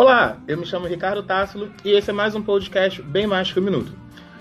[0.00, 3.58] Olá, eu me chamo Ricardo Tássilo e esse é mais um podcast bem mais que
[3.58, 3.92] um minuto.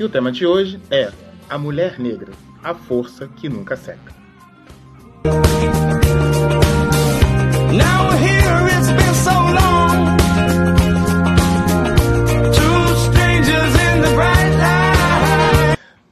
[0.00, 1.12] E o tema de hoje é
[1.46, 2.32] A Mulher Negra,
[2.64, 4.14] a força que nunca seca.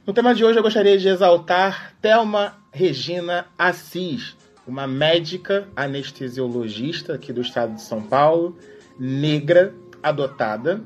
[0.05, 4.37] No tema de hoje eu gostaria de exaltar Thelma Regina Assis,
[4.67, 8.55] uma médica anestesiologista aqui do estado de São Paulo,
[9.03, 9.73] negra,
[10.03, 10.79] adotada,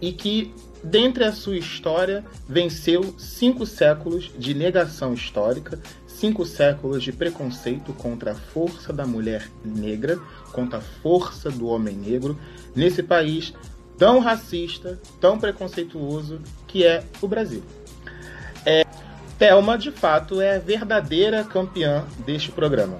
[0.00, 7.12] e que, dentre a sua história, venceu cinco séculos de negação histórica, cinco séculos de
[7.12, 10.18] preconceito contra a força da mulher negra,
[10.52, 12.40] contra a força do homem negro,
[12.74, 13.52] nesse país
[13.98, 17.62] tão racista, tão preconceituoso que é o Brasil.
[18.64, 18.86] É,
[19.38, 22.98] Thelma, de fato, é a verdadeira campeã deste programa.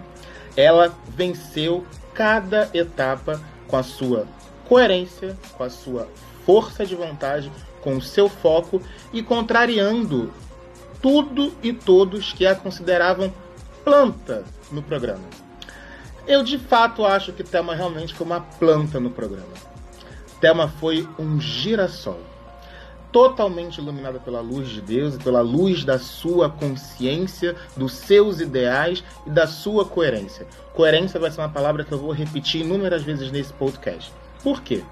[0.54, 4.26] Ela venceu cada etapa com a sua
[4.70, 6.06] coerência, com a sua
[6.46, 7.50] força de vontade,
[7.82, 8.80] com o seu foco
[9.12, 10.32] e contrariando
[11.02, 13.34] tudo e todos que a consideravam
[13.82, 15.24] planta no programa.
[16.24, 19.54] Eu de fato acho que Thelma realmente foi uma planta no programa.
[20.40, 22.20] Thelma foi um girassol,
[23.12, 29.02] totalmente iluminada pela luz de Deus e pela luz da sua consciência, dos seus ideais
[29.26, 30.46] e da sua coerência.
[30.74, 34.12] Coerência vai ser uma palavra que eu vou repetir inúmeras vezes nesse podcast.
[34.42, 34.82] Por quê?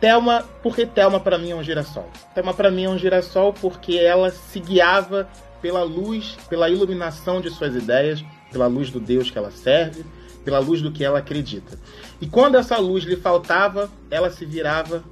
[0.00, 2.08] Thelma, porque Thelma para mim é um girassol.
[2.34, 5.28] Thelma para mim é um girassol porque ela se guiava
[5.60, 10.04] pela luz, pela iluminação de suas ideias, pela luz do Deus que ela serve,
[10.44, 11.78] pela luz do que ela acredita.
[12.20, 15.02] E quando essa luz lhe faltava, ela se virava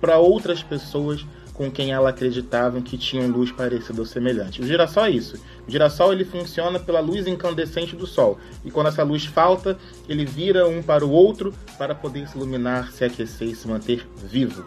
[0.00, 4.60] para outras pessoas com quem ela acreditava que tinham luz parecida ou semelhante.
[4.60, 5.36] O girassol é isso.
[5.66, 8.38] O girassol ele funciona pela luz incandescente do sol.
[8.64, 12.92] E quando essa luz falta, ele vira um para o outro para poder se iluminar,
[12.92, 14.66] se aquecer e se manter vivo.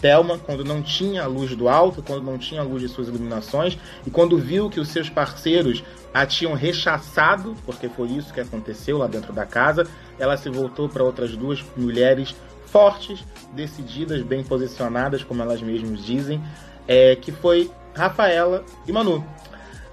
[0.00, 3.08] Thelma, quando não tinha a luz do alto, quando não tinha a luz de suas
[3.08, 8.40] iluminações, e quando viu que os seus parceiros a tinham rechaçado, porque foi isso que
[8.40, 9.86] aconteceu lá dentro da casa,
[10.18, 12.34] ela se voltou para outras duas mulheres
[12.70, 16.42] fortes, decididas, bem posicionadas, como elas mesmas dizem,
[16.86, 19.24] é, que foi Rafaela e Manu.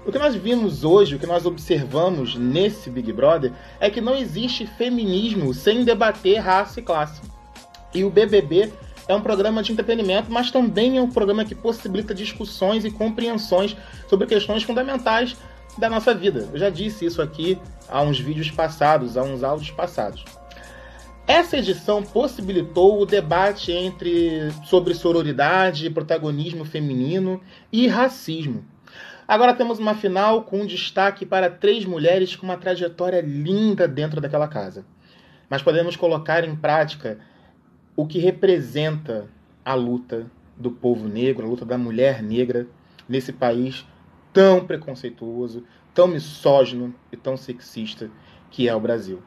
[0.06, 4.16] O que nós vimos hoje, o que nós observamos nesse Big Brother, é que não
[4.16, 7.20] existe feminismo sem debater raça e classe.
[7.92, 8.72] E o BBB
[9.06, 13.76] é um programa de entretenimento, mas também é um programa que possibilita discussões e compreensões
[14.08, 15.36] sobre questões fundamentais
[15.76, 16.48] da nossa vida.
[16.52, 20.24] Eu já disse isso aqui há uns vídeos passados, há uns áudios passados.
[21.28, 27.38] Essa edição possibilitou o debate entre sobre sororidade, protagonismo feminino
[27.70, 28.64] e racismo.
[29.28, 34.48] Agora temos uma final com destaque para três mulheres com uma trajetória linda dentro daquela
[34.48, 34.86] casa.
[35.50, 37.18] Mas podemos colocar em prática
[37.94, 39.28] o que representa
[39.62, 42.66] a luta do povo negro, a luta da mulher negra
[43.06, 43.84] nesse país
[44.32, 45.62] tão preconceituoso,
[45.92, 48.10] tão misógino e tão sexista
[48.50, 49.22] que é o Brasil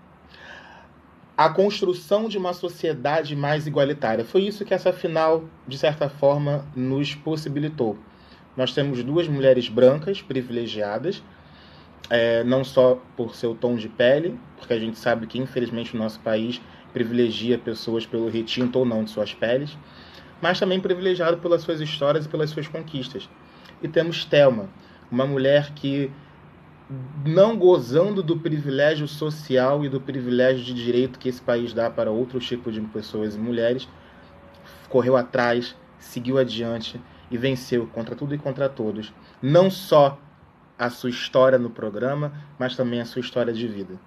[1.46, 4.24] a construção de uma sociedade mais igualitária.
[4.24, 7.98] Foi isso que essa final, de certa forma, nos possibilitou.
[8.56, 11.24] Nós temos duas mulheres brancas privilegiadas,
[12.12, 15.98] é, não só por seu tom de pele, porque a gente sabe que, infelizmente, o
[15.98, 16.62] nosso país
[16.94, 19.76] privilegia pessoas pelo retinto ou não de suas peles,
[20.40, 23.28] mas também privilegiado pelas suas histórias e pelas suas conquistas.
[23.82, 24.70] E temos Thelma,
[25.10, 26.12] uma mulher que
[27.26, 32.12] não gozando do privilégio social e do privilégio de direito que esse país dá para
[32.12, 33.88] outros tipos de pessoas e mulheres,
[34.90, 39.14] correu atrás, seguiu adiante e venceu contra tudo e contra todos.
[39.42, 40.20] Não só
[40.78, 44.00] a sua história no programa, mas também a sua história de vida.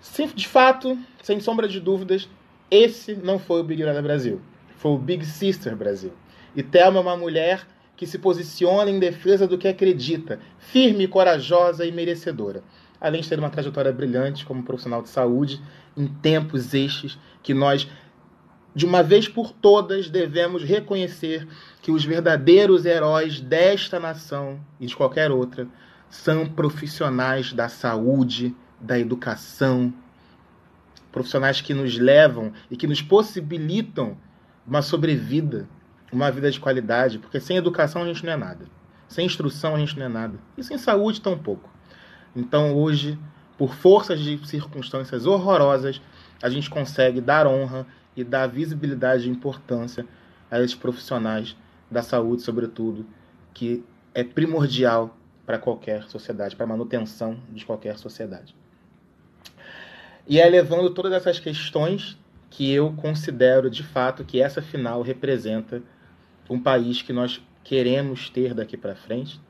[0.00, 2.28] Sim, de fato, sem sombra de dúvidas,
[2.70, 4.40] esse não foi o Big Brother Brasil.
[4.76, 6.12] Foi o Big Sister Brasil.
[6.54, 7.66] E Thelma é uma mulher
[7.98, 12.62] que se posiciona em defesa do que acredita, firme, corajosa e merecedora.
[13.00, 15.60] Além de ter uma trajetória brilhante como profissional de saúde,
[15.96, 17.88] em tempos estes que nós,
[18.72, 21.46] de uma vez por todas, devemos reconhecer
[21.82, 25.66] que os verdadeiros heróis desta nação e de qualquer outra
[26.08, 29.92] são profissionais da saúde, da educação,
[31.10, 34.16] profissionais que nos levam e que nos possibilitam
[34.64, 35.68] uma sobrevida
[36.12, 38.66] uma vida de qualidade, porque sem educação a gente não é nada.
[39.08, 40.38] Sem instrução a gente não é nada.
[40.56, 41.68] E sem saúde tampouco.
[42.34, 43.18] Então hoje,
[43.56, 46.00] por forças de circunstâncias horrorosas,
[46.42, 50.06] a gente consegue dar honra e dar visibilidade e importância
[50.50, 51.56] a esses profissionais
[51.90, 53.06] da saúde, sobretudo,
[53.54, 53.84] que
[54.14, 58.54] é primordial para qualquer sociedade, para a manutenção de qualquer sociedade.
[60.26, 62.18] E é levando todas essas questões
[62.50, 65.82] que eu considero de fato que essa final representa
[66.48, 69.40] um país que nós queremos ter daqui para frente.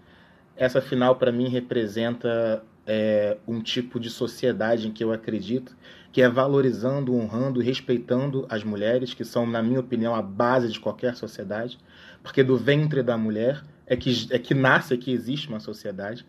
[0.56, 5.76] Essa final, para mim, representa é, um tipo de sociedade em que eu acredito,
[6.10, 10.80] que é valorizando, honrando respeitando as mulheres, que são, na minha opinião, a base de
[10.80, 11.78] qualquer sociedade,
[12.22, 16.26] porque do ventre da mulher é que, é que nasce, é que existe uma sociedade,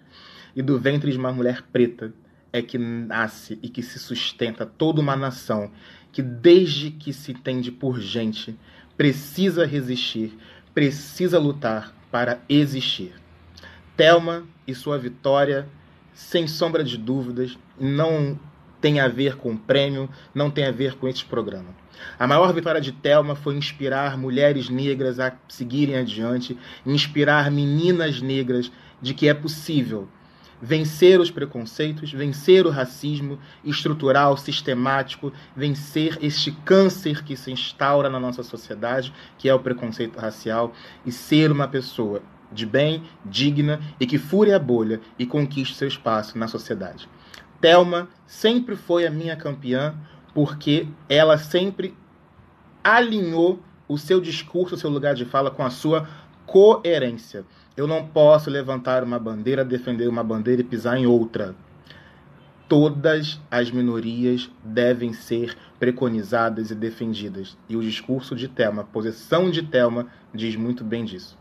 [0.55, 2.13] e do ventre de uma mulher preta
[2.51, 5.71] é que nasce e que se sustenta toda uma nação
[6.11, 8.57] que, desde que se entende por gente,
[8.97, 10.37] precisa resistir,
[10.73, 13.13] precisa lutar para existir.
[13.95, 15.67] Thelma e sua vitória
[16.19, 18.37] sem sombra de dúvidas, não
[18.81, 21.69] tem a ver com o prêmio, não tem a ver com esse programa.
[22.17, 28.69] A maior vitória de Thelma foi inspirar mulheres negras a seguirem adiante, inspirar meninas negras
[29.01, 30.09] de que é possível
[30.61, 38.19] vencer os preconceitos, vencer o racismo estrutural, sistemático, vencer este câncer que se instaura na
[38.19, 40.73] nossa sociedade, que é o preconceito racial,
[41.05, 42.21] e ser uma pessoa
[42.51, 47.07] de bem, digna e que fure a bolha e conquiste seu espaço na sociedade.
[47.61, 49.95] Thelma sempre foi a minha campeã
[50.33, 51.95] porque ela sempre
[52.83, 56.07] alinhou o seu discurso, o seu lugar de fala com a sua
[56.45, 57.45] coerência.
[57.79, 61.55] Eu não posso levantar uma bandeira, defender uma bandeira e pisar em outra.
[62.67, 67.57] Todas as minorias devem ser preconizadas e defendidas.
[67.69, 71.37] E o discurso de Thelma, a posição de Thelma, diz muito bem disso.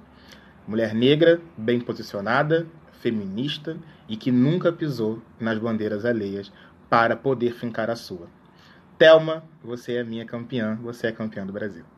[0.64, 2.68] Mulher negra, bem posicionada,
[3.00, 3.76] feminista
[4.08, 6.52] e que nunca pisou nas bandeiras alheias
[6.88, 8.28] para poder fincar a sua.
[8.96, 11.97] Telma, você é minha campeã, você é campeã do Brasil.